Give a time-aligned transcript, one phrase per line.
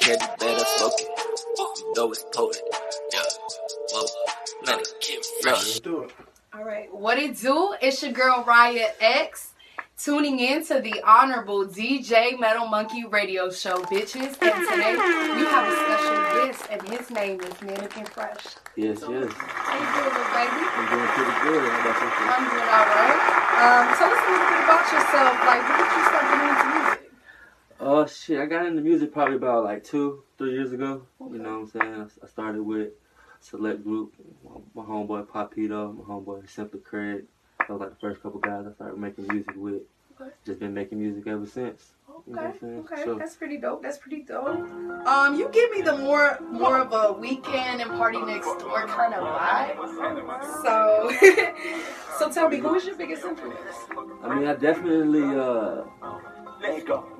[0.00, 1.08] Candy better smoke it.
[1.78, 2.62] You know it's potent.
[3.12, 3.20] Yeah.
[3.90, 4.06] Whoa.
[4.64, 5.80] Let it get fresh.
[5.80, 6.12] Do it.
[6.54, 7.74] All right, what it do?
[7.82, 9.52] It's your girl Riah X
[9.98, 14.34] tuning in to the Honorable DJ Metal Monkey Radio Show, bitches.
[14.40, 14.96] And today
[15.36, 18.46] we have a special guest, and his name is Mannekan Fresh.
[18.76, 19.32] Yes, yes.
[19.36, 20.62] How you doing, baby?
[20.72, 21.70] I'm doing pretty good.
[21.70, 22.38] How about?
[22.38, 23.45] I'm doing all right.
[23.56, 25.34] Um, tell us a little bit about yourself.
[25.46, 27.12] Like, when did you start getting into music?
[27.80, 31.02] Oh shit, I got into music probably about like two, three years ago.
[31.20, 32.10] You know what I'm saying?
[32.22, 32.92] I- started with
[33.40, 34.12] select group,
[34.74, 37.24] my, homeboy Papito, my homeboy Simply Craig.
[37.66, 39.82] Those like the first couple guys I started making music with.
[40.20, 40.30] Okay.
[40.44, 41.92] Just been making music ever since.
[42.26, 43.18] You know what Okay, okay, Sure.
[43.18, 43.82] that's pretty dope.
[43.82, 44.46] That's pretty dope.
[45.06, 49.14] Um, you give me the more more of a Weeknd and party next door kind
[49.14, 49.76] of vibe.
[50.62, 51.10] So,
[52.18, 53.60] so tell me, who is your biggest influence?
[54.22, 55.84] I mean, I definitely uh,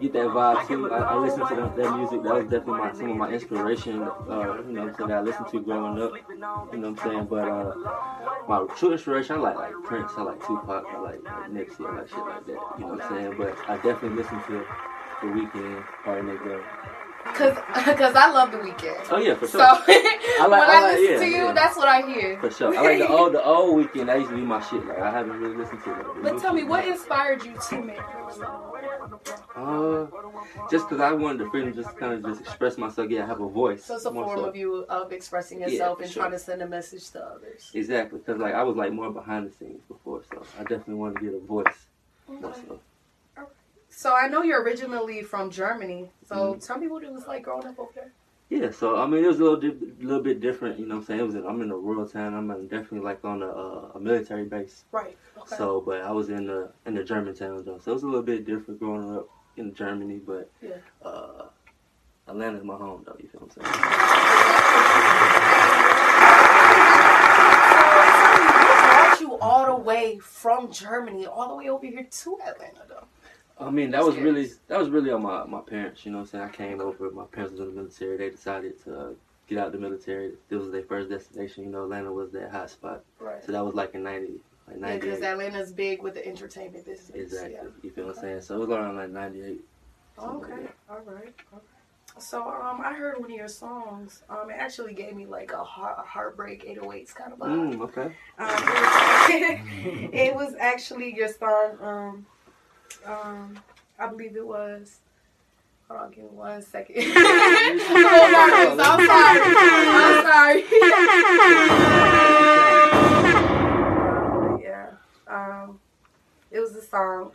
[0.01, 0.91] get that vibe too.
[0.93, 2.23] I, I listen to that, that music.
[2.23, 4.03] That was definitely my some of my inspiration.
[4.03, 6.13] Uh, you know, what I'm saying that I listened to growing up.
[6.29, 7.27] You know what I'm saying?
[7.27, 7.75] But uh,
[8.49, 10.13] my true inspiration, I like like Prince.
[10.17, 10.85] I like Tupac.
[10.89, 11.87] I like, like Nipsey.
[11.87, 12.61] I like shit like that.
[12.79, 13.35] You know what I'm saying?
[13.39, 14.65] But I definitely listen to
[15.23, 16.63] The Weeknd, PartyNextDoor.
[17.35, 17.55] Cause,
[17.99, 18.97] cause I love the weekend.
[19.11, 19.59] Oh yeah, for sure.
[19.61, 21.53] when I like- I, I like- listen yeah, to you, yeah.
[21.53, 22.39] that's what I hear.
[22.41, 22.77] For sure.
[22.79, 24.07] I like the old the old Weeknd.
[24.07, 24.87] That used to be my shit.
[24.87, 26.07] Like I haven't really listened to it.
[26.23, 27.99] But tell me, what inspired you to make?
[29.57, 30.07] Uh,
[30.71, 33.11] just because I wanted the freedom, just kind of just express myself.
[33.11, 33.85] Yeah, I have a voice.
[33.85, 34.45] So it's a form so.
[34.45, 36.23] of you of expressing Yeah, yourself for and sure.
[36.23, 37.71] trying to send a message to others.
[37.75, 41.19] Exactly, because like I was like more behind the scenes before, so I definitely wanted
[41.19, 41.87] to get a voice.
[42.29, 42.81] More so.
[43.99, 46.11] So I know you're originally from Germany.
[46.29, 46.61] So Mm-hmm.
[46.61, 48.13] tell me what it was like growing up over there.
[48.51, 50.79] Yeah, so I mean it was a little di- little bit different.
[50.79, 51.21] You know what I'm saying?
[51.21, 52.35] It was in, I'm in a rural town.
[52.35, 54.85] I'm in, definitely like on a, uh, a military base.
[54.93, 55.17] Right.
[55.39, 55.57] Okay.
[55.57, 58.07] So, but I was in the in the German town though, so it was a
[58.07, 60.19] little bit different growing up in Germany.
[60.25, 60.77] But Yeah.
[61.03, 61.47] uh,
[62.29, 63.17] Atlanta's my home though.
[63.19, 64.77] You feel what I'm saying?
[68.69, 72.83] What brought you all the way from Germany all the way over here to Atlanta,
[72.89, 73.05] though?
[73.59, 76.05] I mean, that was really that was really on my, my parents.
[76.05, 76.45] You know what I'm saying?
[76.45, 77.11] I came over.
[77.11, 78.17] My parents was in the military.
[78.19, 79.09] They decided to uh,
[79.49, 80.33] get out of the military.
[80.49, 81.65] This was their first destination.
[81.65, 83.03] You know, Atlanta was their hot spot.
[83.19, 83.43] Right.
[83.45, 85.23] So that was like in ninety, like Yeah, ninety because.
[85.23, 87.11] Atlanta's big with the entertainment business.
[87.15, 87.55] Exactly.
[87.55, 87.69] Yeah.
[87.83, 88.41] You feel what I'm saying?
[88.43, 89.65] So it was around like ninety eight.
[90.19, 90.67] Okay.
[90.91, 91.35] All right.
[91.55, 91.67] Okay.
[92.19, 94.23] So um, I heard one of your songs.
[94.31, 97.75] Um, it actually gave me like a, heart, a heartbreak 808s kind of vibe.
[97.75, 98.15] Mm, okay.
[98.39, 98.49] Um,
[99.29, 101.77] it, was, it was actually your song.
[101.83, 102.27] Um,
[103.05, 103.59] um,
[103.99, 104.99] I believe it was.
[105.89, 106.97] Hold on, give me one second.
[106.99, 108.37] I'm sorry.
[108.59, 108.79] I'm
[110.27, 110.65] sorry.
[110.83, 111.07] I'm
[111.39, 111.57] sorry.
[114.63, 114.91] yeah.
[115.29, 115.79] Um,
[116.51, 117.33] it was a song.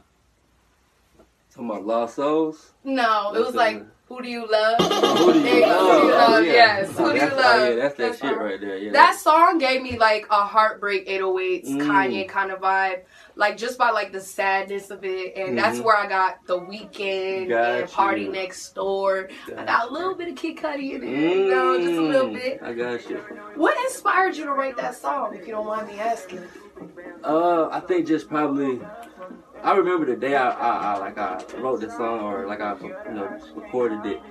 [1.51, 2.71] Talking about lost souls.
[2.83, 3.87] No, it was like, that?
[4.11, 4.77] "Who do you love?"
[5.19, 5.79] Who do you Hey, love?
[5.87, 6.45] Who do you love?
[6.45, 6.51] yeah.
[6.53, 6.97] Yes.
[6.97, 7.61] Who do you love?
[7.61, 8.59] Oh, yeah, that's that That's shit right.
[8.59, 8.77] there.
[8.77, 8.91] Yeah.
[8.91, 11.81] That song gave me like a heartbreak 808s Mm.
[11.87, 13.03] Kanye kind of vibe,
[13.35, 15.83] like just by like the sadness of it, and that's Mhm.
[15.85, 18.31] where I got the Weeknd Got and Party you.
[18.31, 19.29] Next Door.
[19.47, 22.01] I Got got a little bit of Kid Cudi in it, you know, just a
[22.01, 22.59] little Mm, bit.
[22.63, 23.17] I got you.
[23.55, 26.43] What inspired you to write that song, if you don't mind me asking?
[27.23, 28.81] Uh, I think just probably.
[29.63, 32.75] I remember the day I, I, I like I wrote this song or like I
[32.79, 34.21] you know recorded it.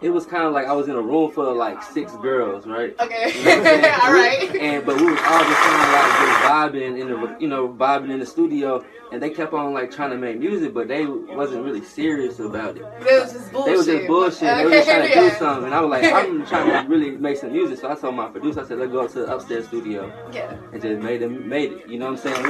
[0.00, 2.66] It was kind of like I was in a room full of like six girls,
[2.66, 2.92] right?
[3.00, 3.94] Okay, You know what I'm saying?
[4.02, 4.56] all right.
[4.56, 7.68] And but we was all just kind of like just vibing in the you know
[7.68, 11.06] vibing in the studio, and they kept on like trying to make music, but they
[11.06, 12.82] wasn't really serious about it.
[12.82, 13.66] It was just bullshit.
[13.70, 14.40] They was just bullshit.
[14.40, 17.12] They was just trying to do something, and I was like, I'm trying to really
[17.12, 17.78] make some music.
[17.78, 20.56] So I told my producer, I said, let's go up to the upstairs studio Yeah.
[20.72, 21.88] and just made them made it.
[21.88, 22.42] You know what I'm saying?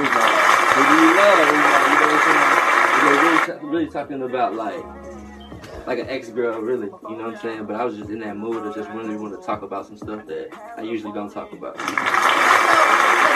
[0.73, 1.37] It was like, who do you love?
[1.37, 2.73] You know what I'm saying?
[3.03, 4.83] Were really, really talking about like,
[5.85, 6.87] like an ex girl, really.
[6.87, 7.65] You know what I'm saying?
[7.65, 9.97] But I was just in that mood of just really want to talk about some
[9.97, 11.75] stuff that I usually don't talk about.
[11.77, 11.97] I felt,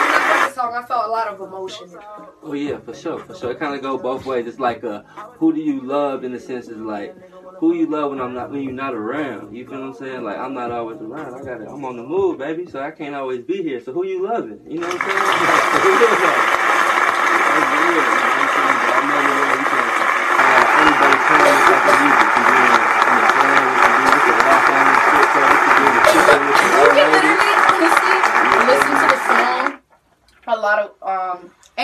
[0.04, 1.96] when I heard the song, I felt a lot of emotion.
[2.42, 3.52] Oh yeah, for sure, for sure.
[3.52, 4.46] It kind of go both ways.
[4.46, 5.02] It's like, uh,
[5.36, 6.24] who do you love?
[6.24, 7.14] In the sense, is like,
[7.58, 9.54] who you love when I'm not when you're not around.
[9.54, 10.22] You feel what I'm saying?
[10.22, 11.34] Like I'm not always around.
[11.34, 11.68] I got it.
[11.68, 12.66] I'm on the move, baby.
[12.66, 13.80] So I can't always be here.
[13.80, 14.60] So who you loving?
[14.66, 16.44] You know what I'm saying?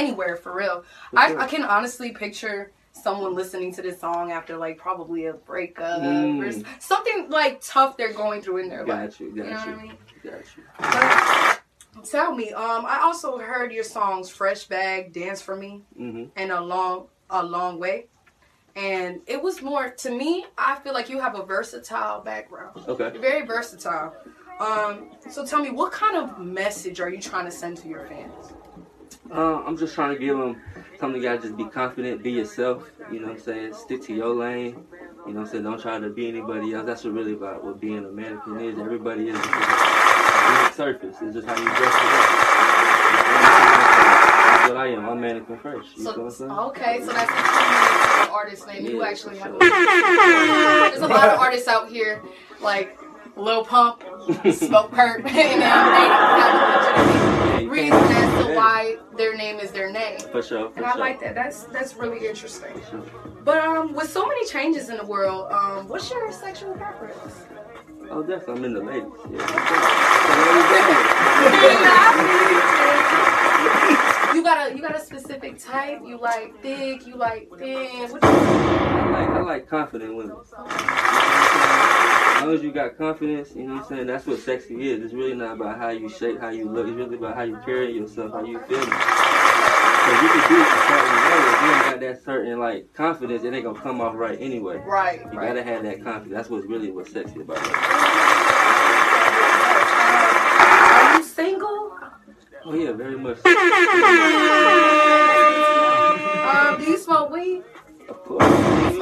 [0.05, 0.85] anywhere for real.
[1.17, 6.01] I, I can honestly picture someone listening to this song after like probably a breakup
[6.01, 6.49] or Mm.
[6.49, 9.11] s- something like tough they're going through in their life.
[9.19, 9.99] Got you, You know got what I you, mean?
[10.23, 10.63] got you.
[10.79, 12.53] But tell me.
[12.53, 17.09] Um, I also heard your songs "Fresh Bag," "Dance for Me," hmm and "A Long
[17.31, 18.07] A Long Way."
[18.77, 20.45] And it was more to me.
[20.59, 22.85] I feel like you have a versatile background.
[22.89, 23.11] Okay.
[23.13, 24.13] You're very versatile.
[24.61, 28.05] Um, so tell me, what kind of message are you trying to send to your
[28.07, 28.53] fans?
[29.31, 30.61] Uh, I'm just trying to give them
[31.01, 31.21] something.
[31.23, 32.91] You gotta just be confident, be yourself.
[33.11, 33.75] You know what I'm saying?
[33.75, 34.85] Stick to your lane.
[35.27, 35.65] You know what I'm saying?
[35.65, 36.85] Don't try to be anybody else.
[36.87, 38.79] That's what really about what being a mannequin is.
[38.79, 39.41] Everybody is.
[39.41, 41.17] Being surface.
[41.23, 42.29] It's just how you dress it up.
[44.45, 45.09] That's what I am.
[45.09, 45.87] I'm Mannekan Fresh.
[45.97, 46.51] You know what I'm So saying?
[46.51, 47.31] okay, so that's
[48.27, 48.85] the artist name.
[48.85, 49.53] You Yeah, actually have.
[49.53, 49.57] sure.
[49.57, 52.23] A, there's a lot of artists out here,
[52.61, 52.99] like
[53.37, 58.24] Lil Pump, Smokepurpp, and they have a legitimate reason
[58.57, 60.19] why their name is their name.
[60.33, 60.71] For sure.
[60.71, 61.01] For And I sure.
[61.01, 61.35] like that.
[61.35, 62.75] That's that's really interesting.
[62.91, 63.03] Sure.
[63.45, 67.43] But um, with so many changes in the world, um, what's your sexual preference?
[68.11, 68.55] Oh, definitely.
[68.57, 69.13] I'm in the ladies.
[69.31, 69.45] Yeah.
[74.35, 76.01] You got a you got a specific type.
[76.05, 77.07] You like thick.
[77.07, 78.11] You like thin.
[78.11, 80.27] What do you, I like I like confident women.
[80.27, 80.71] You know what I'm
[82.11, 82.24] saying?
[82.35, 84.07] As long as you got confidence, you know what I'm saying?
[84.07, 85.05] That's what sexy is.
[85.05, 86.87] It's really not about how you shape, how you look.
[86.89, 88.81] It's really about how you carry yourself, how you feel.
[88.81, 91.39] Because you can do it a certain way.
[91.55, 94.79] If you ain't got that certain like confidence, it ain't gonna come off right anyway.
[94.85, 95.21] right.
[95.21, 95.49] You right.
[95.49, 96.35] gotta have that confidence.
[96.35, 97.73] That's what's really what's sexy about it.
[100.93, 101.99] Are you single?
[102.67, 103.39] Oh yeah, very much.
[103.47, 103.55] Um,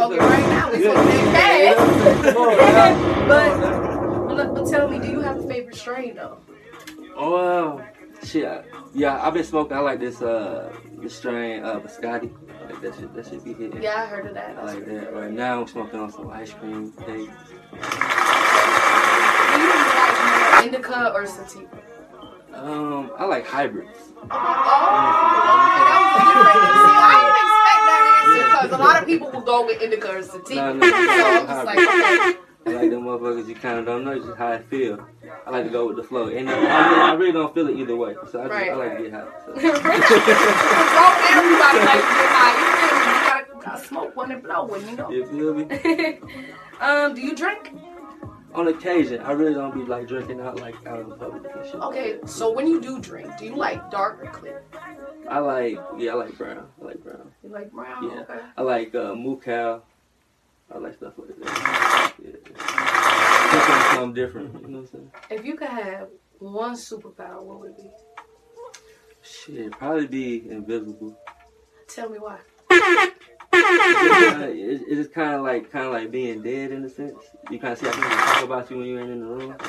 [0.02, 0.66] Smoke it right now.
[0.72, 1.76] We smoking that
[2.34, 2.56] Come.
[3.28, 3.50] But,
[4.36, 6.38] but but tell me, do you have a favorite strain though?
[7.14, 7.84] Oh, uh,
[8.24, 8.64] shit.
[8.94, 9.76] Yeah, I've been smoking.
[9.76, 12.32] I like this uh this strain uh biscotti.
[12.64, 13.14] Like that shit.
[13.14, 13.80] That should be hitting.
[13.80, 14.58] Yeah, I heard of that.
[14.58, 15.14] I like that.
[15.14, 17.06] Right now, I'm smoking on some ice cream cake.
[17.06, 17.16] Do
[19.60, 21.78] you like indica or sativa?
[22.52, 23.98] Um, I like hybrids.
[24.16, 24.32] Oh, okay,
[25.86, 27.31] that was
[28.62, 30.54] because a lot of people will go with indica or sativa.
[30.54, 32.38] No, no, so I'm just like, okay.
[32.64, 33.48] I like them motherfuckers.
[33.48, 35.04] You kind of don't know just how I feel.
[35.46, 37.76] I like to go with the flow, and I really, I really don't feel it
[37.76, 38.14] either way.
[38.30, 39.26] So I, just, Right, I like to get high.
[39.44, 39.52] So.
[41.32, 42.54] Everybody like to get high.
[42.60, 43.06] You feel me?
[43.08, 45.10] You gotta, gotta smoke one and blow one, you know.
[45.10, 45.64] You feel me?
[46.80, 47.72] um, do you drink?
[48.54, 51.64] On occasion, I really don't be like drinking out like out in the public and
[51.64, 51.74] shit.
[51.76, 54.62] Okay, so when you do drink, do you like dark or clear?
[55.28, 56.66] I like yeah, I like brown.
[56.80, 57.32] I like brown.
[57.42, 58.04] You like brown?
[58.04, 58.20] Yeah.
[58.20, 58.40] Okay.
[58.56, 59.80] I like uh, Mucal.
[60.74, 62.12] I like stuff like that.
[62.22, 62.30] Yeah.
[63.50, 64.62] Something, something different.
[64.62, 65.10] You know what I'm saying?
[65.30, 66.08] If you could have
[66.38, 67.90] one superpower, what would it be?
[69.22, 71.16] Shit, probably be invisible.
[71.88, 72.38] Tell me why.
[73.54, 77.14] It's, it's just kind of like kind of like being dead in a sense.
[77.50, 79.56] You kind of see how people talk about you when you ain't in the room.
[79.60, 79.62] I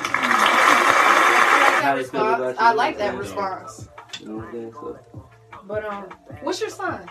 [1.52, 2.58] like that response.
[2.58, 2.64] you.
[2.64, 3.88] I like that response.
[4.20, 4.72] You know what I'm saying?
[4.72, 4.98] So
[5.66, 6.04] But um,
[6.42, 7.08] what's your sign?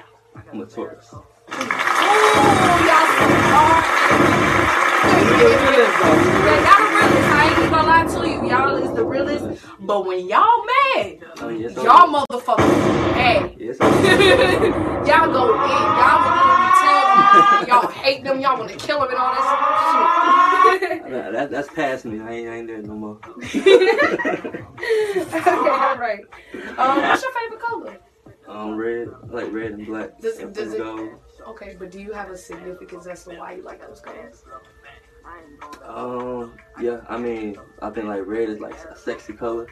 [0.51, 1.09] I'm a Taurus.
[1.13, 1.19] Oh,
[2.87, 3.07] y'all
[3.53, 3.59] so.
[5.13, 7.29] Yeah, y'all the realest.
[7.29, 8.49] I ain't even gonna lie to you.
[8.49, 9.45] Y'all is the realest.
[9.79, 13.51] But when y'all mad, Oh, y'all motherfuckers mad.
[15.03, 15.69] Y'all go in.
[15.99, 17.22] Y'all will literally tell them
[17.67, 18.39] y'all hate them.
[18.39, 21.01] Y'all want to kill them and all that shit.
[21.11, 22.19] Nah, that, that's past me.
[22.21, 23.19] I ain't, I ain't there no more.
[23.43, 23.85] okay,
[25.59, 26.21] all right.
[26.77, 27.97] Um, what's your favorite color?
[28.47, 30.19] Um, red, I like red and black.
[30.19, 31.09] Does- and does it- gold.
[31.47, 34.43] Okay, but do you have a significance as to why you like those colors?
[35.85, 39.67] Um, yeah, I mean, I think like red is like a sexy color.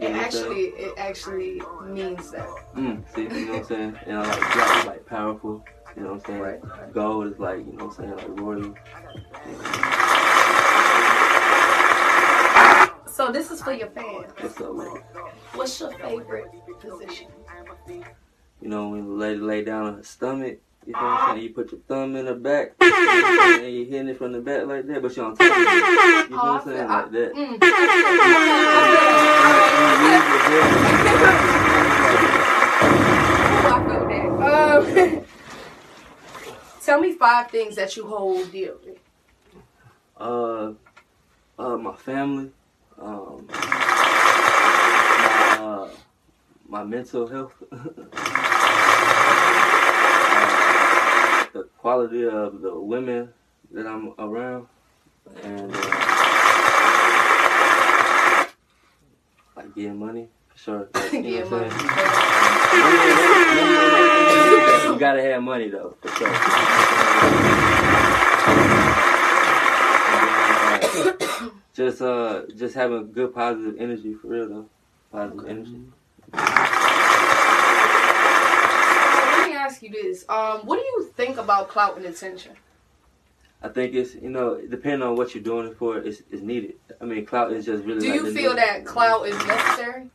[0.00, 2.48] You It know I'm actually, it actually means that.
[2.76, 3.98] Mm, see, you know what I'm saying?
[4.06, 5.64] And I like black is like powerful.
[5.96, 6.40] You know what I'm saying?
[6.40, 6.60] Right.
[6.94, 8.74] Gold is like, you know what I'm saying, like royal.
[13.06, 14.32] So this is for your fans.
[14.40, 14.96] What's up, man?
[15.54, 16.46] What's your favorite
[16.80, 17.28] position?
[17.88, 21.48] You know, when the lady lay down on her stomach, you know what I'm saying?
[21.48, 23.64] You put your thumb in her back, you know what I'm saying?
[23.66, 26.30] and you're hitting it from the back like that, but you're on top of it.
[26.30, 26.88] You know what I'm saying?
[26.88, 27.34] Like that.
[27.34, 27.58] Mm.
[27.62, 27.66] Ooh,
[33.64, 34.22] I feel that.
[34.42, 35.24] Um,
[36.92, 38.74] tell me five things that you hold dear.
[40.14, 40.72] Uh,
[41.58, 42.50] uh, my family,
[43.00, 43.56] um, my,
[45.58, 45.88] uh,
[46.68, 47.78] my mental health, uh,
[51.54, 53.30] the quality of the women
[53.70, 54.66] that I'm around,
[55.44, 55.78] and uh,
[59.56, 60.90] like getting money, sure.
[60.94, 61.70] Like, you know what I'm money.
[61.70, 63.32] saying?
[64.92, 66.28] You gotta have money though, for sure.
[70.08, 74.68] And then, uh, just uh, just having good positive energy for real though.
[75.10, 75.80] positive energy.
[76.32, 76.40] Let
[79.48, 82.52] me ask you this: um, What do you think about clout and attention?
[83.62, 86.74] I think it's you know depending on what you're doing it for, it's, it's needed.
[87.00, 88.00] I mean, clout is just really.
[88.00, 90.08] Do like you feel new- that clout is necessary?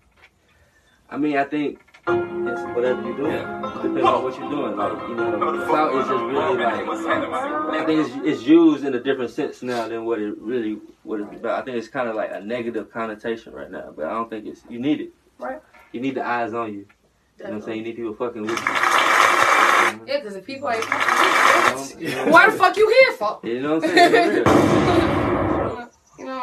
[1.09, 4.77] I mean, I think it's whatever you're doing, depending on what you're doing.
[4.77, 8.99] Like you know, clout is just really like I think it's, it's used in a
[8.99, 11.61] different sense now than what it really what it's about.
[11.61, 14.45] I think it's kind of like a negative connotation right now, but I don't think
[14.45, 15.09] it's you need it.
[15.37, 15.61] Right.
[15.91, 16.79] You need the eyes on you.
[17.37, 17.77] You know what I'm saying?
[17.79, 18.57] You need people fucking with you.
[20.05, 20.83] Yeah, because if people ain't,
[21.99, 22.25] You know?
[22.31, 23.39] why the fuck you here for?
[23.43, 25.13] You know what I'm saying?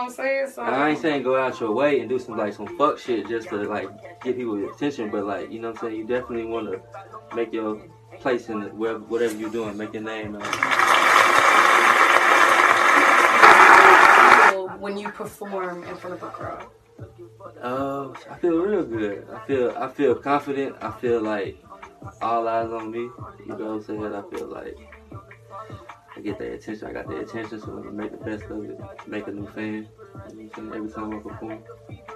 [0.05, 0.51] I'm saying?
[0.55, 3.29] So I ain't saying go out your way and do some like some fuck shit
[3.29, 3.89] just to like
[4.23, 5.97] get people attention, but like you know what I'm saying.
[6.01, 6.81] You definitely want to
[7.35, 7.83] make your
[8.21, 10.37] place in it, wherever, whatever you're doing, make your name.
[10.41, 10.45] Uh,
[14.51, 16.67] feel when you perform in front of a crowd.
[17.63, 19.27] uh, I feel real good.
[19.35, 20.77] I feel I feel confident.
[20.81, 21.63] I feel like
[22.21, 23.01] all eyes on me.
[23.01, 23.13] You
[23.47, 24.15] know what I'm saying?
[24.15, 24.77] I feel like
[26.17, 26.87] I get their attention.
[26.89, 28.79] I got their attention, so I'm gonna make the best of it.
[29.07, 29.89] Make a new fan.
[30.31, 30.73] You know what I'm?
[30.75, 31.59] Every time I perform.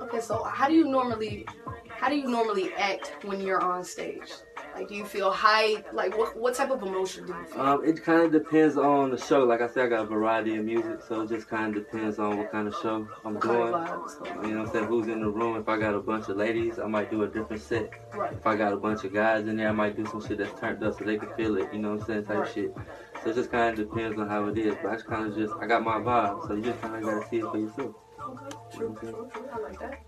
[0.02, 1.46] Okay, so how do you normally,
[1.88, 4.30] how do you normally act when you're on stage?
[4.74, 5.92] Like, do you feel hype?
[5.92, 7.60] Like, what what type of emotion do you feel?
[7.60, 9.42] Um, it kind of depends on the show.
[9.42, 12.20] Like I said, I got a variety of music, so it just kind of depends
[12.20, 14.46] on what kind of show I'm What kind of doing.
[14.46, 14.84] You know what I'm saying?
[14.86, 15.56] Who's in the room?
[15.56, 17.90] If I got a bunch of ladies, I might do a different set.
[18.14, 18.32] Right.
[18.32, 20.58] If I got a bunch of guys in there, I might do some shit that's
[20.60, 21.72] turned up so they can feel it.
[21.72, 22.24] You know what I'm saying?
[22.26, 22.52] Type Right.
[22.52, 22.76] shit.
[23.22, 24.74] So it just kind of depends on how it is.
[24.82, 27.02] But I just kind of just, I got my vibe, so you just kind of
[27.02, 27.94] got to see it for yourself.
[28.20, 29.48] Okay, true, true, true.
[29.52, 30.00] I like that.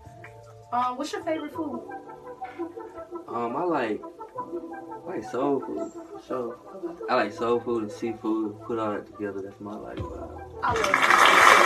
[0.71, 1.81] Um, what's your favorite food?
[3.27, 4.01] Um, I like,
[5.05, 5.91] I like soul food.
[6.27, 6.55] So,
[7.09, 8.61] I like soul food and seafood.
[8.61, 9.41] Put all that together.
[9.41, 10.41] That's my like vibe.
[10.63, 10.91] I love.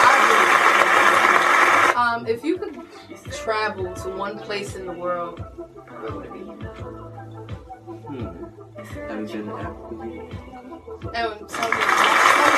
[0.08, 0.16] I
[1.92, 1.96] really.
[1.96, 2.78] Um, if you could
[3.32, 6.40] travel to one place in the world, where would it be?
[8.86, 9.96] Have you been to Africa?
[10.06, 11.16] yet?
[11.16, 11.78] And tell me, tell me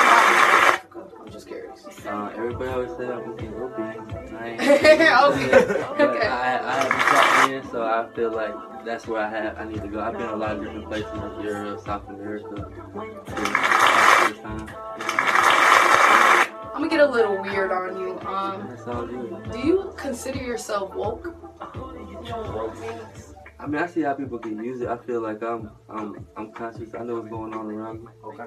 [0.08, 1.08] why you Africa.
[1.20, 1.86] I'm just curious.
[2.06, 4.36] Uh, everybody always say I'm Ethiopian.
[4.36, 4.60] I ain't.
[5.28, 6.26] Okay, okay.
[6.26, 8.54] I, I haven't tapped in, so I feel like
[8.84, 9.58] that's where I have.
[9.58, 10.00] I need to go.
[10.00, 12.70] I've been a lot of different places in Europe, South America.
[16.74, 18.20] I'm gonna get a little weird on you.
[18.20, 19.50] Um, That's all good.
[19.52, 21.34] do you consider yourself woke?
[23.60, 24.88] I mean, I see how people can use it.
[24.88, 26.94] I feel like I'm, I'm, I'm conscious.
[26.94, 28.08] I know what's going on around me.
[28.24, 28.44] Okay.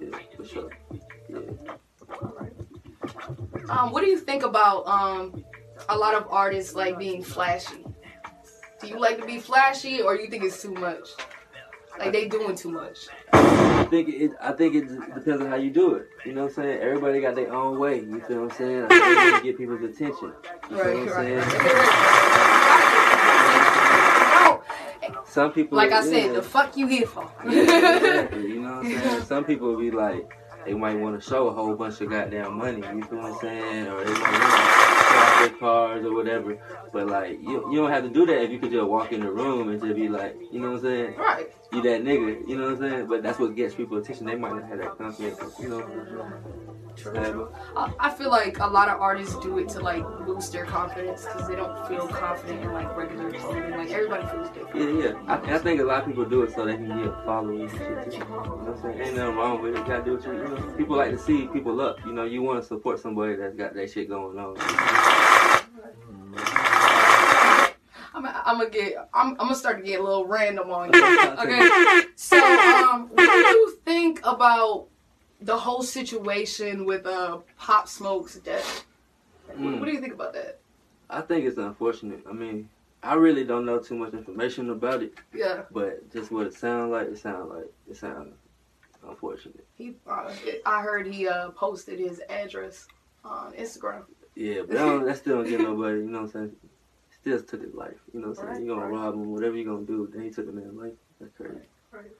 [0.00, 0.70] Yeah, for sure.
[1.28, 1.38] Yeah.
[3.68, 5.44] Um, what do you think about um
[5.88, 7.84] a lot of artists like being flashy?
[8.80, 11.08] Do you like to be flashy, or you think it's too much?
[11.98, 13.08] Like they doing too much.
[13.32, 14.32] I think it.
[14.40, 16.08] I think it depends on how you do it.
[16.24, 16.80] You know what I'm saying?
[16.80, 18.00] Everybody got their own way.
[18.00, 18.80] You feel what I'm saying?
[18.82, 20.32] Like, they want to get people's attention.
[20.70, 21.42] You feel what I'm right.
[21.52, 21.80] saying?
[25.04, 26.10] No, Some people, like I yeah.
[26.12, 27.28] said, the fuck you here for?
[27.44, 28.42] Yeah, exactly.
[28.52, 29.22] You know what I'm saying?
[29.32, 30.32] Some people be like,
[30.64, 32.76] they might want to show a whole bunch of goddamn money.
[32.76, 33.88] You feel what I'm saying?
[33.88, 36.56] Or they want to show their cars or whatever.
[36.92, 39.22] But like, you, you don't have to do that if you could just walk in
[39.22, 41.16] the room and just be like, you know what I'm saying?
[41.16, 41.52] right.
[41.74, 42.48] You that nigga.
[42.48, 43.06] You know what I'm saying?
[43.06, 44.26] But that's what gets people attention.
[44.26, 45.40] They might not have that confidence.
[45.60, 46.32] You know.
[46.96, 47.52] True, true.
[47.76, 51.48] I, feel like a lot of artists do it to like boost their confidence because
[51.48, 53.70] they don't feel confident in like regular clothing.
[53.72, 55.02] Like everybody feels different.
[55.02, 55.22] Yeah, yeah.
[55.26, 57.80] I, I think a lot of people do it so they can get followers and
[57.80, 58.18] shit too.
[58.18, 59.00] You know what I'm saying?
[59.00, 59.78] Ain't nothing wrong with it.
[59.78, 60.74] You gotta do what you, you know.
[60.76, 61.98] People like to see people up.
[62.06, 64.54] You know, you want to support somebody that's got that shit going on.
[68.54, 69.08] I'm, gonna get.
[69.12, 71.00] I'm, I'm gonna start to get a little random on you.
[71.40, 72.02] Okay.
[72.16, 74.86] So, um, what do you think about
[75.40, 78.86] the whole situation with uh Pop Smoke's death?
[79.48, 79.80] Like, what, Mm.
[79.80, 80.58] what do you think about that?
[81.10, 82.20] I think it's unfortunate.
[82.28, 82.68] I mean,
[83.02, 86.90] I really don't know too much information about it, Yeah, but just what it sounds
[86.92, 88.34] like, it sounds like it sounds
[89.06, 89.66] unfortunate.
[89.76, 89.94] he.
[90.06, 90.30] Uh,
[90.64, 92.86] I heard he uh posted his address
[93.24, 94.04] on Instagram.
[94.36, 95.98] Yeah, but that still don't get nobody.
[95.98, 96.56] You know what I'm saying?
[97.24, 97.94] Still took his life.
[98.12, 98.66] You know what I'm saying?
[98.66, 99.04] You're gonna Right, right.
[99.06, 100.06] rob him, whatever you're gonna do.
[100.12, 100.92] Then he took the man's life.
[101.18, 101.54] That's crazy.
[101.90, 102.10] Right, right.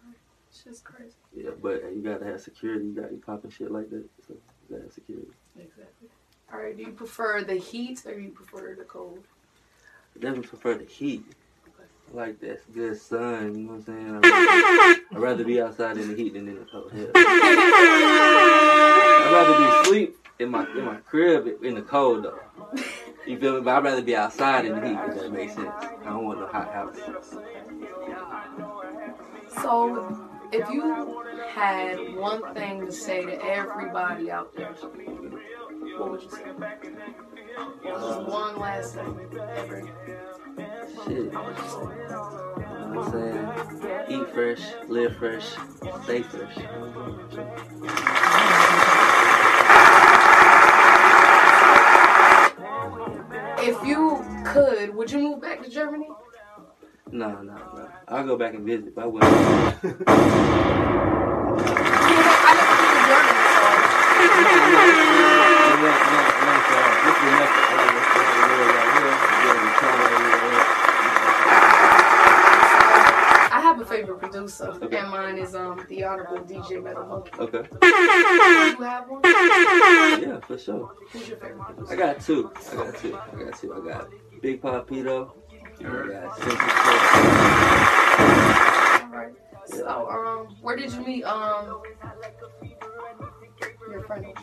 [0.49, 1.13] It's just crazy.
[1.37, 2.87] Yeah, but you gotta have security.
[2.87, 4.03] You gotta be popping shit like that.
[4.27, 5.29] So you gotta have security.
[5.59, 6.09] Exactly.
[6.51, 6.75] All right.
[6.75, 9.27] Do you prefer the heat or do you prefer the cold?
[10.17, 11.23] I definitely prefer the heat.
[11.69, 11.71] I
[12.17, 14.17] like that good sun, you know what I'm saying?
[14.17, 16.91] I'd rather, I'd rather be outside in the heat than in the cold.
[16.93, 17.11] Hell.
[17.15, 17.25] I'd
[19.33, 22.39] rather be asleep in my in my crib in the cold though.
[23.27, 23.61] You feel me?
[23.63, 25.69] But I'd rather be outside in the heat if that makes sense.
[25.71, 26.97] I don't want no hot house.
[29.63, 34.75] So, if you had one thing to say to everybody out there,
[35.97, 36.45] what would you say?
[37.85, 39.19] Just one last thing
[39.57, 39.89] ever.
[41.07, 41.33] Shit.
[41.33, 42.05] How would you say?
[42.95, 43.41] I'm saying,
[44.09, 45.57] eat fresh, live fresh,
[46.05, 46.55] stay fresh.
[53.67, 56.11] If you could, would you move back to Germany?
[57.11, 57.89] No, no, no.
[58.09, 59.33] I'll go back and visit, but I wouldn't.
[64.25, 64.27] I
[68.93, 69.89] never been to Germany, so
[73.55, 74.84] I have a favorite producer, Okay.
[74.97, 77.31] And mine is um the Honorable DJ Metal Monkey.
[77.39, 77.65] Okay.
[77.83, 79.21] You have one?
[79.25, 80.95] Yeah, for sure.
[81.13, 81.93] Who's your favorite producer?
[81.93, 82.51] I got two.
[82.73, 83.17] I got two.
[83.17, 83.75] I got two.
[83.75, 84.09] I got
[84.43, 85.33] Big Papito.
[85.81, 86.67] and I got Simple
[89.09, 89.35] Alright.
[89.67, 91.83] So, um, where did you meet um
[93.91, 94.25] your friend?
[94.25, 94.35] Big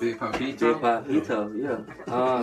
[0.00, 0.80] Big Papito.
[0.80, 2.12] Papito, yeah.
[2.12, 2.40] Um,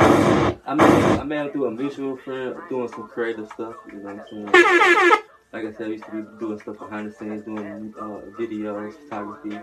[0.66, 3.76] I met I met him through a mutual friend doing some creative stuff.
[3.88, 5.22] You know what I'm saying?
[5.54, 8.94] Like I said, I used to be doing stuff behind the scenes, doing uh, videos,
[8.94, 9.60] photography,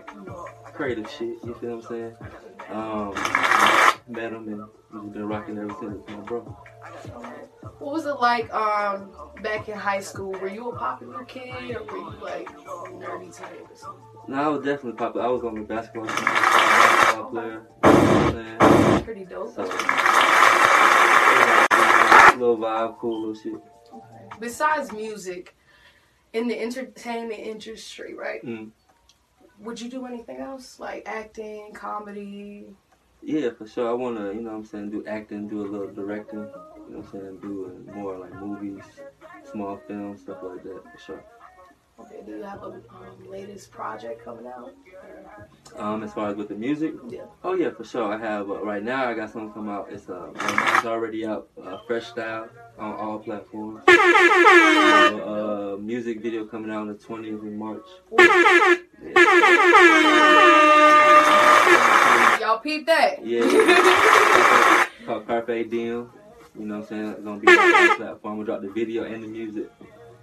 [0.65, 1.37] creative shit.
[1.43, 2.15] You feel what I'm saying?
[2.69, 3.13] Um,
[4.07, 6.07] met him and we've been rocking ever since.
[6.09, 6.41] My bro.
[7.79, 9.09] What was it like um
[9.41, 10.31] back in high school?
[10.33, 14.03] Were you a popular kid or were you like nerdy type or something?
[14.27, 15.25] No, I was definitely popular.
[15.25, 17.67] I was on the basketball team, basketball player.
[17.83, 17.89] You
[18.33, 19.01] know?
[19.03, 19.55] Pretty dope.
[19.55, 19.69] So, it
[22.37, 23.59] little vibe, cool little shit.
[24.39, 25.55] Besides music,
[26.33, 28.43] in the entertainment industry, right?
[28.45, 28.71] Mm.
[29.61, 32.67] Would you do anything else like acting, comedy?
[33.21, 33.89] Yeah, for sure.
[33.89, 36.39] I want to, you know what I'm saying, do acting, do a little directing.
[36.39, 38.83] You know what I'm saying, do more like movies,
[39.51, 41.23] small films, stuff like that, for sure.
[42.01, 42.81] Okay, do you have a um,
[43.29, 44.73] latest project coming out?
[45.75, 47.25] Um, as far as with the music, Yeah.
[47.43, 48.11] oh yeah, for sure.
[48.13, 49.07] I have uh, right now.
[49.09, 49.89] I got something come out.
[49.91, 51.49] It's uh, it's already out.
[51.61, 53.83] Uh, Fresh Style on all platforms.
[53.87, 53.91] I
[55.11, 57.85] have a uh, music video coming out on the 20th of March.
[58.17, 58.77] Yeah.
[62.39, 63.25] Y'all peep that?
[63.25, 64.85] Yeah.
[65.05, 66.09] called Carpe Diem.
[66.57, 67.07] You know what I'm saying?
[67.09, 68.37] It's gonna be on the platform.
[68.37, 69.69] We'll drop the video and the music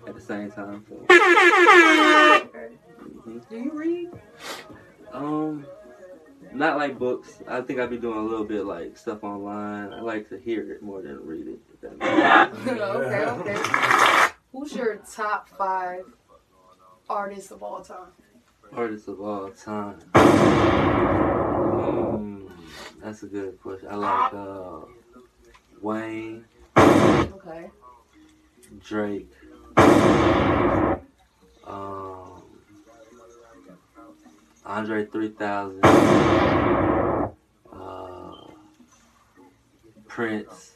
[0.06, 0.84] at the same time.
[0.88, 2.68] So, Okay.
[3.00, 3.48] mhm.
[3.48, 4.10] Do you read?
[5.12, 5.66] um,
[6.52, 7.42] not like books.
[7.48, 9.92] I think I'd be doing a little bit like stuff online.
[9.92, 11.58] I like to hear it more than read it.
[11.74, 12.80] if that makes sense.
[12.96, 14.32] okay, okay.
[14.52, 16.04] Who's your top five
[17.08, 18.12] artists of all time?
[18.72, 19.98] Artists of all time.
[21.36, 22.50] Mm,
[23.02, 23.88] that's a good question.
[23.90, 24.80] I like uh,
[25.80, 26.44] Wayne,
[26.76, 27.70] Okay.
[28.80, 29.30] Drake.
[31.66, 32.42] Um,
[34.64, 35.84] Andre 3000.
[37.72, 38.32] Uh,
[40.08, 40.72] Prince.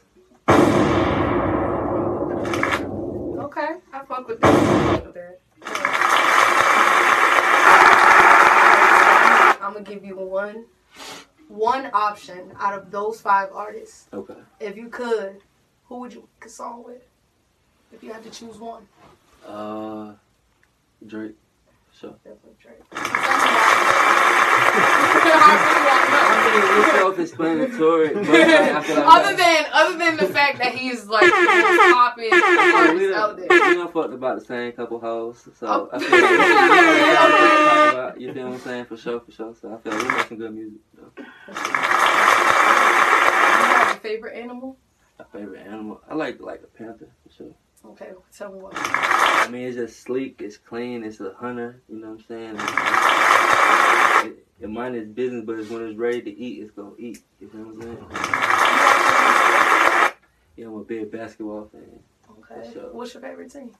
[3.39, 5.39] Okay, I fuck with that.
[9.61, 10.65] I'm gonna give you one,
[11.49, 14.09] one option out of those five artists.
[14.13, 14.35] Okay.
[14.59, 15.43] If you could,
[15.87, 17.03] who would you song with?
[17.93, 18.89] If you had to choose one,
[19.46, 20.12] Uh,
[21.07, 21.37] Drake.
[21.98, 22.14] Sure.
[22.24, 22.79] definitely Drake.
[22.90, 23.16] Tell me why.
[26.12, 31.07] I it's self-explanatory, but I feel like other than other than the fact that he's
[31.07, 33.68] like most popular Yeah, we out done, there.
[33.68, 35.88] we done fucked about the same couple hoes, so Oh.
[35.92, 37.14] I feel like we should- we should Okay.
[37.64, 38.85] talk about, you feel what I'm saying?
[38.87, 39.55] For sure, for sure.
[39.61, 40.81] So I feel like we make some good music.
[40.94, 41.11] Though.
[41.18, 41.24] You
[43.76, 44.76] have a favorite animal?
[45.18, 47.55] My favorite animal, I like like a panther for sure.
[47.85, 48.73] Okay, tell me what.
[48.77, 51.81] I mean, it's just sleek, it's clean, it's a hunter.
[51.88, 52.57] You know what I'm saying?
[54.33, 57.23] It, it mind its business, but it's when it's ready to eat, it's gonna eat.
[57.40, 58.07] You know what I'm saying?
[60.57, 62.01] Yeah, I'm a big basketball fan.
[62.38, 62.71] Okay.
[62.73, 62.93] Sure.
[62.93, 63.71] What's your favorite team?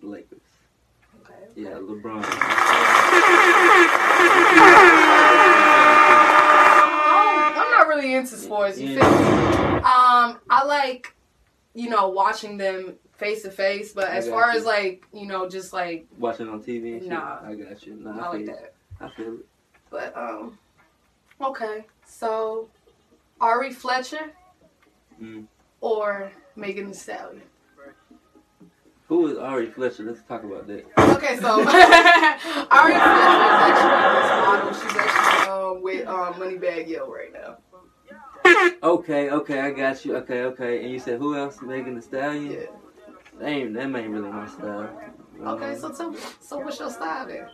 [0.00, 0.40] The Lakers.
[1.22, 1.34] Okay.
[1.56, 2.24] Yeah, LeBron.
[7.12, 8.78] Um, I'm not really into sports.
[8.78, 9.16] You feel me?
[9.78, 11.14] Um, I like,
[11.74, 13.92] you know, watching them face to face.
[13.92, 14.58] But I as far you.
[14.58, 17.10] as like, you know, just like Watching on TV and shit.
[17.10, 17.38] Nah.
[17.44, 17.94] I got you.
[17.94, 18.46] Nah, I I, feel like it.
[18.46, 18.74] that.
[19.00, 19.46] I feel it.
[19.90, 20.58] But um,
[21.40, 21.84] okay.
[22.06, 22.68] So,
[23.40, 24.32] Ari Fletcher
[25.22, 25.44] Mm.
[25.80, 27.42] or Megan Thee Stallion.
[29.08, 30.04] Who is Ari Fletcher?
[30.04, 30.84] Let's talk about that.
[31.16, 34.72] Okay, so Ari Fletcher is actually model.
[34.72, 37.58] She's actually um, with um, Moneybagg Yo right now.
[38.82, 40.16] Okay, okay, I got you.
[40.16, 40.82] Okay, okay.
[40.82, 41.60] And you said who else?
[41.62, 42.50] Megan Thee Stallion?
[42.52, 42.66] Yeah.
[43.38, 44.90] That ain't, that ain't really my style.
[45.40, 47.46] Okay, Um, so tell me, so what's your style then?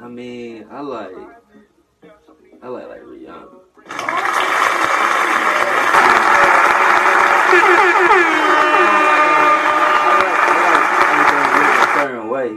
[0.00, 1.14] I mean, I like,
[2.62, 3.58] I like like Rihanna.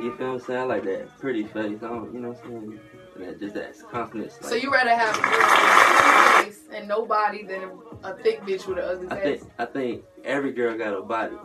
[0.01, 0.59] You feel what I'm saying?
[0.59, 1.77] I like that pretty face.
[1.83, 2.79] I don't, you know what I'm saying?
[3.17, 4.39] That, just that confidence.
[4.41, 7.69] Like, So you rather have a pretty face and no body than
[8.03, 9.17] a thick bitch with an ugly face?
[9.17, 11.35] I think I think every girl got a body.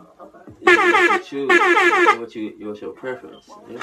[0.61, 1.49] You choose.
[2.19, 3.49] What you what's your preference.
[3.69, 3.79] You know,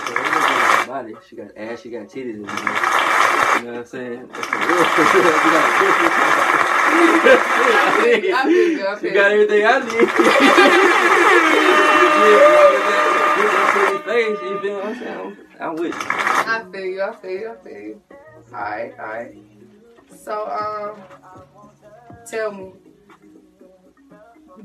[0.86, 1.06] got.
[1.28, 1.80] She got ass.
[1.82, 2.34] She got titties.
[2.34, 4.28] You, know, you know what I'm saying?
[4.34, 4.54] She got
[5.24, 6.24] a preference.
[6.96, 9.42] I you, I feel you, I got you.
[9.42, 10.08] everything I need.
[14.04, 15.36] face, you feel what I'm saying?
[15.60, 16.00] I'm with you.
[16.00, 18.02] I feel you, I feel you, I feel you.
[18.52, 19.36] Alright, alright.
[20.16, 21.02] So, um,
[22.26, 22.72] tell me,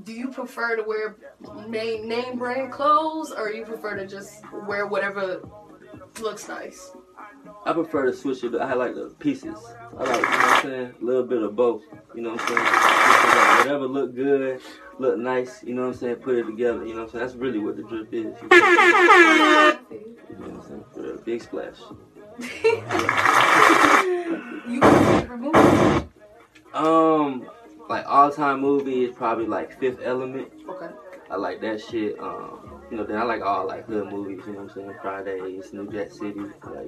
[0.04, 1.16] do you prefer to wear
[1.68, 5.42] name, name brand clothes or you prefer to just wear whatever
[6.20, 6.92] looks nice?
[7.66, 8.56] I prefer to switch it.
[8.56, 9.58] I like the pieces.
[9.98, 10.94] I like, you know what I'm saying?
[11.02, 11.84] A little bit of both.
[12.16, 13.66] You know what I'm saying?
[13.66, 14.62] Whatever look good,
[14.98, 16.16] look nice, you know what I'm saying?
[16.18, 17.26] Put it together, you know what I'm saying?
[17.26, 18.24] That's really what the drip is.
[18.24, 20.18] You know what I feel you.
[20.40, 20.86] I'm saying?
[20.94, 21.78] For real, big splash.
[24.70, 24.80] you
[25.38, 26.06] movie?
[26.74, 27.50] Um,
[27.90, 30.52] like all time movie is probably like Fifth Element.
[30.70, 30.90] Okay.
[31.30, 32.20] I like that shit.
[32.20, 34.42] Um, you know, then I like all like hood movies.
[34.46, 34.94] You know what I'm saying?
[35.02, 36.40] Fridays, New Jack City.
[36.40, 36.86] Like, you know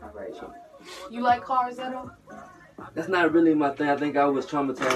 [0.00, 2.10] what I'm You like cars at all?
[2.94, 3.88] That's not really my thing.
[3.88, 4.86] I think I was traumatized.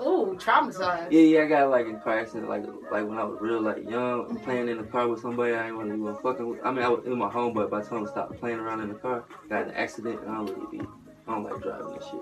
[0.00, 1.12] Oh, traumatized.
[1.12, 3.88] Yeah, yeah, I got like in car accident, like like when I was real like
[3.88, 6.60] young, playing in the car with somebody I ain't want to even fucking with.
[6.64, 8.80] I mean, I was in my home, but by the time I stopped playing around
[8.80, 10.84] in the car, got an accident, and I don't really be,
[11.28, 12.20] I don't like driving and shit.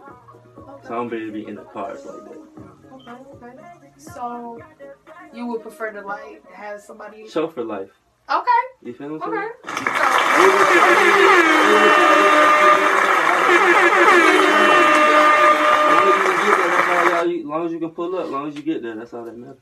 [0.84, 2.38] So I don't really be in the cars like that.
[2.92, 3.12] Okay,
[3.46, 3.56] okay.
[3.96, 4.58] So,
[5.32, 7.28] you would prefer to like have somebody?
[7.28, 7.90] Show for life.
[8.30, 8.48] Okay,
[8.82, 9.48] You feel I'm okay.
[17.22, 19.24] As long as you can pull up, as long as you get there, that's all
[19.24, 19.58] that matters.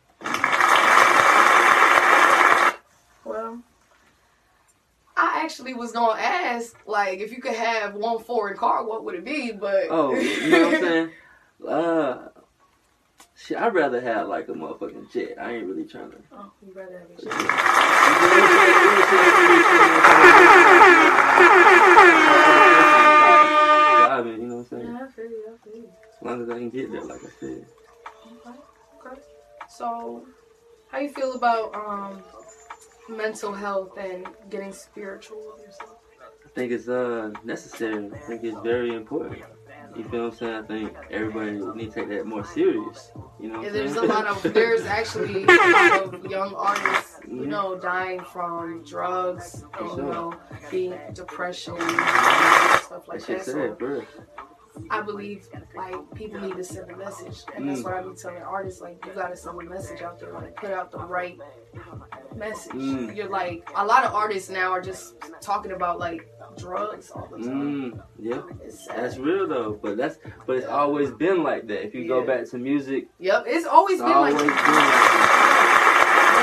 [3.25, 3.61] Well,
[5.17, 9.17] I actually was gonna ask, like, if you could have one foreign car, what would
[9.17, 9.51] it be?
[9.51, 11.11] But Oh, you know what I'm saying?
[11.67, 12.29] Uh,
[13.37, 15.35] shit, I'd rather have like a motherfucking jet.
[15.41, 16.19] I ain't really trying to.
[16.33, 17.35] Oh, you rather have a jet.
[24.39, 24.87] You know what I'm saying?
[24.87, 25.45] Yeah, I feel you.
[25.49, 25.89] I feel you.
[26.21, 27.67] As long as I can get there, like I said.
[28.47, 28.59] Okay.
[29.05, 29.21] Okay.
[29.69, 30.25] So,
[30.91, 32.23] how you feel about um
[33.11, 35.97] mental health and getting spiritual with yourself?
[36.45, 38.11] I think it's uh necessary.
[38.13, 39.43] I think it's very important.
[39.97, 40.55] You feel what I'm saying?
[40.55, 43.11] I think everybody need to take that more serious.
[43.41, 47.43] You know Yeah, there's a lot of there's actually a lot of young artists, you
[47.43, 47.47] Mhm.
[47.49, 50.35] know, dying from drugs and you know,
[50.71, 53.77] being depression and stuff like that that.
[53.79, 54.05] So.
[54.89, 55.47] I believe
[55.77, 57.85] like people need to send a message, and that's Mm.
[57.85, 58.81] what I be telling artists.
[58.81, 61.39] Like you gotta send a message out there, like put out the right
[62.37, 62.73] message.
[62.73, 63.15] Mm.
[63.15, 67.39] You're like a lot of artists now are just talking about like drugs all the
[67.45, 67.93] time.
[67.93, 68.43] Mm, yeah,
[68.97, 69.79] that's real though.
[69.81, 71.85] But that's but it's always been like that.
[71.85, 74.61] If you go back to music, Yep, it's always it's been always like been like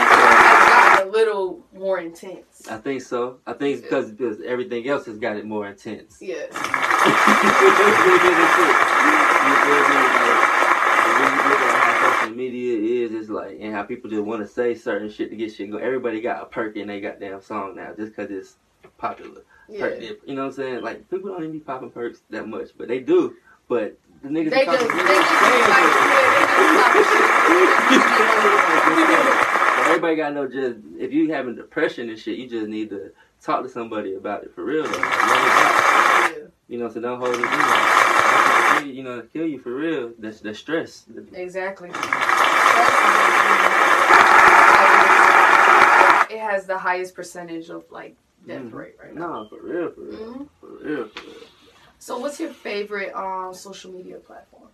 [0.10, 2.67] gotten a little more intense.
[2.69, 3.39] I think so.
[3.45, 6.17] I think it's because because everything else has got it more intense.
[6.21, 6.52] Yes.
[9.47, 9.95] You feel me?
[9.95, 12.76] Like, when you look at how social media
[13.27, 15.83] is, like, and how people just want to say certain shit to get shit going.
[15.83, 18.55] Everybody got a perk in their goddamn song now just because it's
[18.97, 19.41] popular.
[19.77, 20.11] Perk, Yeah.
[20.25, 20.81] you know what I'm saying?
[20.83, 23.35] Like, people don't even be popping perks that much, but they do.
[23.67, 25.03] But the niggas They just, they just like, yeah,
[26.93, 27.57] they just talking
[29.87, 33.11] everybody gotta know just if you having depression and shit, you just need to
[33.41, 34.83] talk to somebody about it for real.
[34.83, 34.89] Though.
[34.89, 36.31] Like, let it out.
[36.37, 37.43] Yeah, You know, so don't hold it in.
[37.43, 40.11] That's what You know, kill you for real.
[40.17, 41.05] That's the stress.
[41.33, 41.89] exactly.
[46.29, 48.15] It has the highest percentage of like
[48.47, 48.73] death Mhm.
[48.73, 49.43] rate right now.
[49.43, 51.36] No, for real, for real, hmm for real, for real.
[51.99, 54.69] So, what's your favorite um social media platform?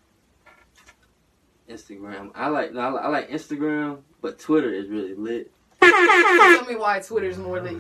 [1.70, 2.32] Instagram.
[2.36, 5.52] I like no, I like, Instagram, but Twitter is really lit.
[5.82, 7.78] Tell me why Twitter's more lit.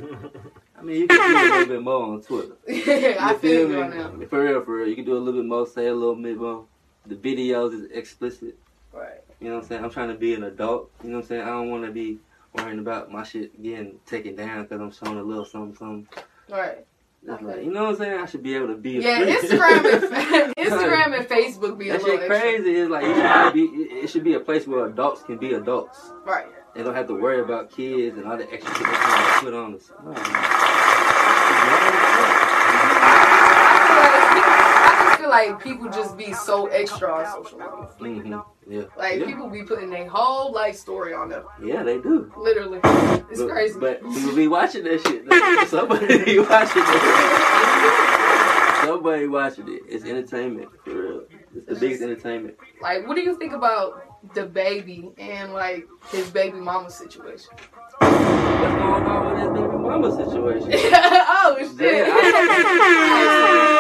[0.77, 2.55] I mean, you can do a little bit more on Twitter.
[2.67, 4.27] I You feel you on.
[4.27, 4.87] For real, for real.
[4.87, 6.65] You can do a little bit more, say a little bit more.
[7.05, 8.57] The videos is explicit.
[8.93, 9.21] Right.
[9.39, 9.83] You know what I'm saying?
[9.83, 10.89] I'm trying to be an adult.
[11.03, 11.41] You know what I'm saying?
[11.41, 12.19] I don't want to be
[12.55, 16.07] worrying about my shit getting taken down because I'm showing a little something, something.
[16.49, 16.85] Right.
[17.25, 17.53] That's Okay.
[17.55, 18.19] like, you know what I'm saying?
[18.19, 18.91] I should be able to be.
[18.99, 19.21] Yeah.
[19.23, 22.39] Instagram and Instagram and Facebook be a That little shit extra.
[22.51, 22.71] crazy.
[22.75, 26.11] It's like it should, be, it should be a place where adults can be adults.
[26.25, 26.47] Right.
[26.75, 28.93] They don't have to worry about kids and all the extra shit to
[29.39, 29.91] put on us.
[30.03, 30.21] No, no.
[33.85, 37.59] I feel like I just feel like people just be so extra on social
[37.99, 38.23] media.
[38.23, 38.71] Mm-hmm.
[38.71, 38.83] Yeah.
[38.97, 39.25] Like yeah.
[39.25, 41.43] people be putting their whole life story on them.
[41.61, 42.31] Yeah, they do.
[42.37, 42.79] Literally,
[43.29, 43.77] it's but, crazy.
[43.79, 45.27] But people be watching that shit.
[45.27, 45.65] though.
[45.67, 48.85] Somebody be watching it.
[48.85, 49.81] Somebody watching it.
[49.87, 51.23] It's entertainment for real.
[51.55, 52.57] It's the biggest entertainment.
[52.81, 57.51] like, what do you think about the baby and like his baby mama situation?
[57.99, 60.71] What's going on with this baby mama situation?
[60.73, 62.07] oh shit!
[62.07, 63.69] Let's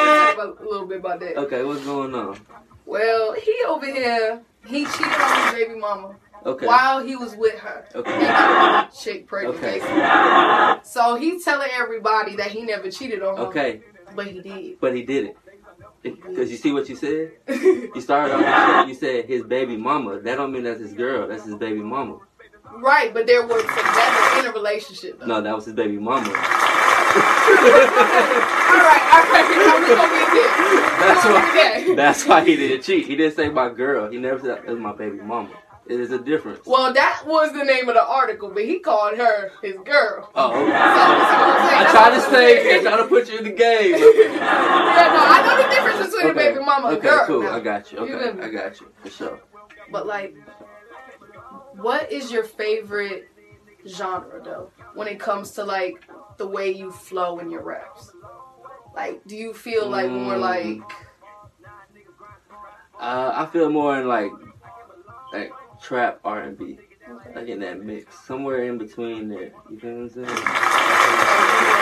[0.47, 1.37] talk a little bit about that.
[1.37, 2.37] Okay, what's going on?
[2.85, 6.65] Well, he over here, he cheated on his baby mama Okay.
[6.67, 7.85] while he was with her.
[7.95, 8.87] Okay.
[8.99, 9.79] chick pregnant, Okay.
[10.83, 13.81] So he's telling everybody that he never cheated on her, Okay,
[14.15, 14.79] but he did.
[14.79, 15.37] but he did it.
[16.03, 17.31] Because you see what you said?
[17.95, 20.19] You started off, you said, you said his baby mama.
[20.19, 21.27] That don't mean that's his girl.
[21.27, 22.17] That's his baby mama.
[22.79, 25.19] right, but they were together in a relationship.
[25.19, 25.27] Though.
[25.27, 26.27] No, that was his baby mama.
[27.63, 29.47] All right, all right.
[29.65, 30.83] Now we gonna get there.
[30.99, 31.95] That's why.
[31.95, 33.05] That's why he didn't cheat.
[33.07, 34.09] He didn't say my girl.
[34.09, 35.49] He never said that was my baby mama.
[35.85, 36.65] It is a difference.
[36.65, 40.31] Well, that was the name of the article, but he called her his girl.
[40.33, 40.71] Oh, okay.
[40.73, 43.91] I I try to say, I try to put you in the game.
[43.91, 46.53] yeah, no, I know the difference between a Okay.
[46.53, 47.25] baby mama and Okay, girl.
[47.27, 47.41] cool.
[47.43, 47.55] now.
[47.55, 48.05] I got you.
[48.05, 48.43] You Okay, me?
[48.43, 49.39] I got you for sure.
[49.91, 50.35] But like,
[51.73, 53.27] what is your favorite
[53.85, 54.71] genre though?
[54.95, 55.95] When it comes to like
[56.37, 58.11] the way you flow in your raps,
[58.95, 60.39] like, do you feel like more Mm.
[60.39, 60.81] like
[62.99, 64.31] Uh, I feel more in like
[65.33, 66.77] like trap R and B,
[67.35, 69.51] like in that mix, somewhere in between there.
[69.69, 70.27] You feel what I'm saying?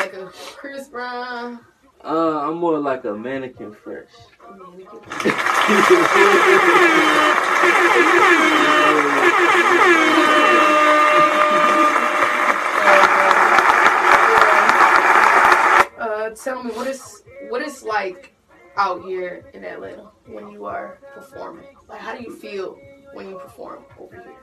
[0.01, 0.25] like a
[0.57, 1.59] Chris Brown?
[2.03, 4.09] Uh, I'm more like a Mannekan Fresh.
[4.41, 6.11] I mean, we could-
[15.99, 18.33] Uh, tell me what is what is like
[18.77, 21.65] out here in Atlanta when you are performing.
[21.87, 22.79] Like, how do you feel
[23.13, 24.35] when you perform over here?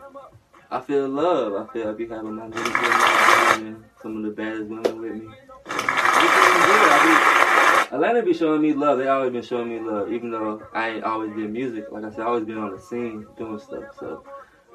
[0.71, 1.55] I feel love.
[1.55, 5.29] I feel I be having my me, and some of the baddest women with me.
[5.67, 8.99] I Atlanta be showing me love.
[8.99, 11.87] They always been showing me love, even though I ain't always been music.
[11.91, 13.85] Like I said, I always been on the scene doing stuff.
[13.99, 14.25] So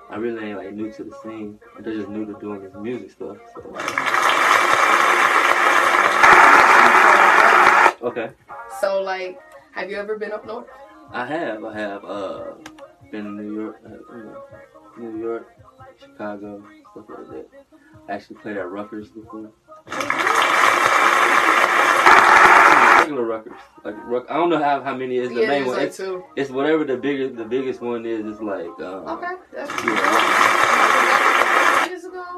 [0.09, 1.59] I really ain't like new to the scene.
[1.79, 3.37] They're just new to doing this music stuff.
[3.53, 3.61] So
[8.03, 8.29] okay,
[8.79, 9.39] So, like,
[9.71, 10.67] have you ever been up north?
[11.11, 11.63] I have.
[11.63, 12.53] I have uh
[13.11, 15.47] been in New York, uh, New York,
[15.99, 17.47] Chicago, stuff like that.
[18.09, 19.51] I actually played at Rutgers before.
[22.99, 25.75] Regular Rutgers, like Ruck, I don't know how, how many is the yeah, main one.
[25.75, 26.23] like It's, two.
[26.37, 28.25] it's whatever the biggest the biggest one is.
[28.25, 29.95] It's like um, Okay, that's yeah,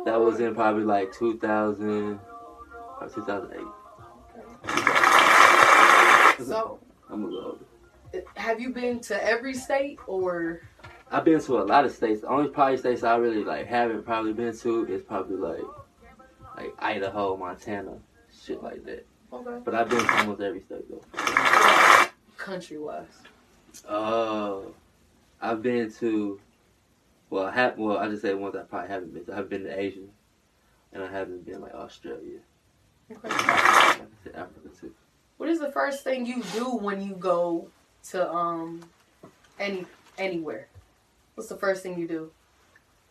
[0.05, 2.19] that was in probably like 2000,
[2.99, 3.61] or 2008.
[6.43, 7.59] So, I'm a little
[8.13, 8.25] older.
[8.35, 10.61] have you been to every state or?
[11.11, 12.21] I've been to a lot of states.
[12.21, 15.63] The only probably states I really like haven't probably been to is probably like
[16.57, 17.97] like Idaho, Montana,
[18.43, 19.05] shit like that.
[19.31, 19.61] Okay.
[19.63, 22.07] But I've been to almost every state though.
[22.37, 23.05] Country wise.
[23.87, 24.59] Uh,
[25.41, 26.39] I've been to
[27.29, 29.37] well, I have well, I just say ones I probably haven't been to.
[29.37, 29.99] I've been to Asia,
[30.93, 32.39] and I haven't been like Australia.
[33.11, 33.27] Okay.
[33.27, 34.93] Like I said, Africa too.
[35.37, 37.67] What is the first thing you do when you go
[38.11, 38.81] to um
[39.59, 39.85] any
[40.17, 40.67] anywhere?
[41.35, 42.31] What's the first thing you do?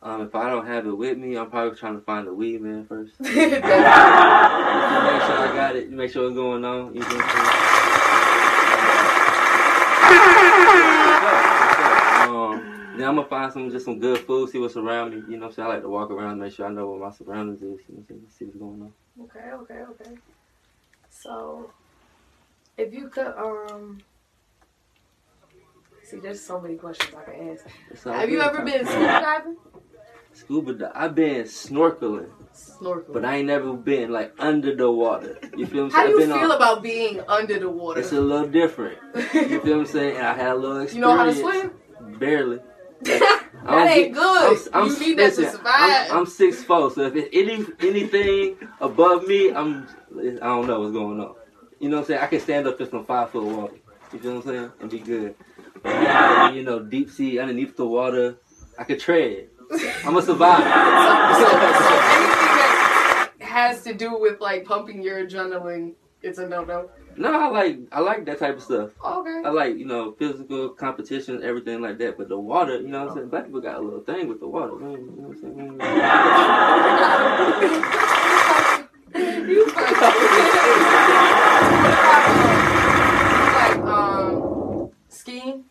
[0.03, 2.61] Um, if I don't have it with me, I'm probably trying to find the weed
[2.61, 3.13] man first.
[3.21, 3.51] Make sure I
[5.55, 5.91] got it.
[5.91, 6.95] Make sure what's going on.
[6.95, 7.65] You know what I'm?
[12.25, 15.17] Um, then I'm gonna find some just some good food, see what's around me.
[15.29, 15.69] You know what I'm saying?
[15.69, 17.63] I like to walk around, make sure I know what my surroundings is.
[17.63, 18.27] You know what I'm saying?
[18.31, 18.93] See what's going on.
[19.25, 20.11] okay, okay, okay.
[21.11, 21.71] So,
[22.77, 24.01] if you could um.
[26.03, 28.05] See, there's so many questions I can ask.
[28.05, 29.57] Have you ever been scuba diving?
[30.35, 30.73] scuba?
[30.75, 30.97] diving.
[30.97, 33.13] I've been snorkeling, Snorkeling.
[33.15, 35.39] but I ain't never been like under the water.
[35.57, 38.01] You feel what How do you feel on- about being under the water?
[38.01, 38.99] It's a little different.
[39.15, 40.17] You feel what I'm saying?
[40.19, 40.95] And I had a little experience.
[40.95, 42.19] you know how to swim?
[42.19, 42.61] Barely.
[43.01, 44.69] that ain't good.
[44.75, 46.11] I'm, I'm, you need that to survive.
[46.11, 49.87] I'm, I'm six four, so if it's any anything above me, I'm
[50.19, 51.35] I don't know what's going on.
[51.85, 52.21] You know what I'm saying?
[52.23, 53.75] I can stand up to some five foot water.
[54.11, 54.73] You feel what I'm saying?
[54.81, 55.35] And be good.
[56.55, 58.39] You know, deep sea underneath the water,
[58.79, 59.49] I could tread.
[60.03, 60.63] I'm a survivor.
[60.63, 65.93] so, so anything that has to do with like pumping your adrenaline,
[66.23, 66.89] it's a no no.
[67.19, 68.93] no, I like I like that type of stuff.
[69.05, 69.43] Okay.
[69.45, 72.17] I like, you know, physical competition, everything like that.
[72.17, 73.29] But the water, you know what I'm saying?
[73.29, 74.75] Black people got a little thing with the water.
[74.77, 75.81] Man, you know what I'm saying?
[79.51, 81.25] you funny.
[83.55, 85.65] like um skiing.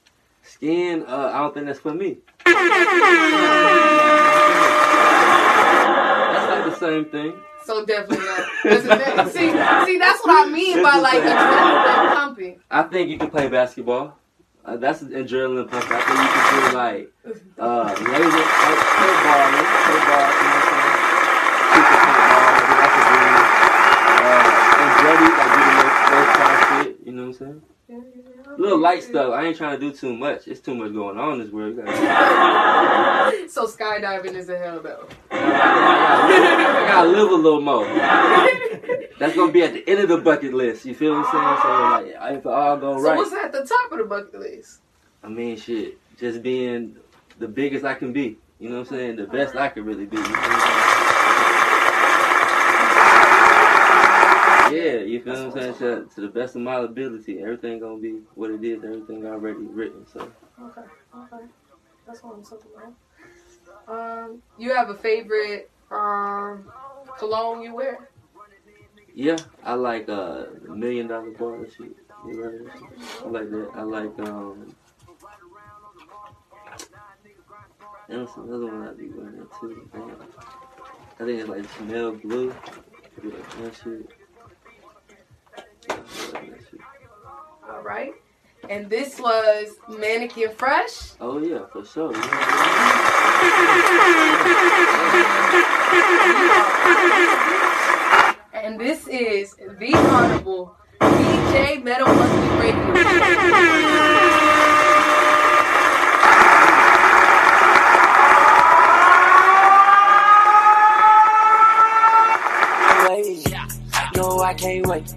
[0.44, 2.18] Skiing, think uh, I don't think that's for me.
[2.46, 2.58] That's
[6.50, 7.34] like the same thing.
[7.66, 9.30] So definitely not.
[9.32, 12.60] See, see, that's what I mean by like adrenaline pumping.
[12.72, 14.18] I think you can play basketball.
[14.66, 15.84] Uh, that's an adrenaline pump.
[15.90, 17.12] I think you can do like
[17.60, 19.52] uh, laser like paintball,
[19.84, 20.28] paintball.
[20.40, 20.96] You know what I'm saying?
[21.74, 21.98] Shoot the
[22.68, 23.12] do like a.
[24.24, 26.92] Uh, and Jody, like do the those kind of shit.
[27.06, 27.60] You know what I'm saying?
[28.58, 29.34] Little light stuff.
[29.34, 30.48] I ain't trying to do too much.
[30.48, 31.78] It's too much going on in this world.
[33.50, 35.08] So skydiving is a hell though.
[35.32, 37.86] I gotta live a little more.
[39.20, 40.86] That's gonna be at the end of the bucket list.
[40.86, 41.58] You feel what I'm saying?
[41.62, 44.40] So like, if it all go So right, what's at the top of the bucket
[44.40, 44.80] list?
[45.24, 46.98] I mean, shit, just being
[47.40, 48.38] the biggest I can be.
[48.60, 49.16] You know what I'm saying?
[49.18, 50.18] The best I can really be.
[50.18, 50.94] You feel what I'm saying?
[54.74, 55.76] Yeah, you feel what I'm saying?
[55.76, 58.84] To, to the best of my ability, everything gonna be what it is.
[58.84, 60.06] Everything already written.
[60.08, 60.20] So
[60.62, 60.82] Okay,
[61.16, 61.46] okay.
[62.06, 62.94] That's what I'm talking about.
[63.88, 66.72] Um, you have a favorite um
[67.18, 68.10] cologne you wear?
[69.14, 71.96] yeah, I like uh million dollar bar shit.
[72.28, 73.26] You heard that shit?
[73.26, 73.70] I like that.
[73.76, 74.76] I like um.
[78.10, 79.90] That's another one I be wearing too.
[79.94, 80.12] Damn.
[81.20, 82.54] I think it's like Chanel Blue.
[83.24, 83.32] Yeah,
[83.62, 84.10] that shit.
[87.70, 88.14] All right.
[88.70, 91.14] And this was Mannekan Fresh.
[91.20, 92.14] Oh yeah, for sure.
[98.54, 102.94] And this is the Honorable DJ Metal Monthly Radio.
[113.10, 113.48] wait.
[114.16, 115.14] No, I can't wait.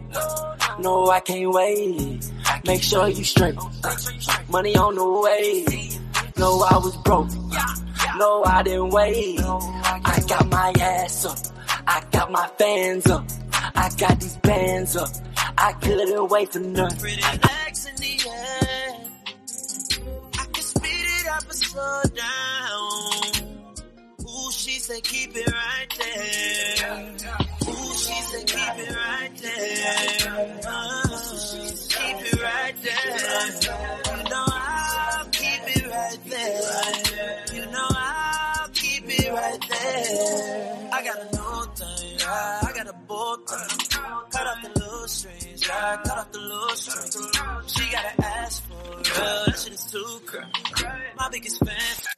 [0.79, 2.31] No, I can't wait.
[2.67, 3.55] Make sure you straight.
[4.49, 5.91] Money on the way.
[6.37, 7.31] No, I was broke.
[8.17, 9.41] No, I didn't wait.
[9.41, 11.39] I got my ass up.
[11.87, 13.25] I got my fans up.
[13.53, 15.09] I got these bands up.
[15.59, 16.99] I couldn't wait for nothing.
[16.99, 18.97] Pretty legs in the air.
[20.39, 23.57] I can speed it up or slow down.
[24.23, 27.11] Ooh, she said keep it right there.
[27.69, 29.36] Ooh, she said keep it right
[31.89, 32.97] keep it right there.
[34.17, 37.45] You know I'll keep it right there.
[37.55, 40.89] You know I'll keep it right there.
[40.93, 41.37] I got a
[41.77, 42.21] thing.
[42.27, 42.93] I got a
[43.47, 43.87] tie.
[44.31, 45.67] Cut off the strings.
[45.67, 46.39] Cut off the
[46.77, 47.73] strings.
[47.73, 49.05] She gotta ask for it.
[49.05, 50.47] That shit is too crazy.
[51.17, 52.16] My biggest fan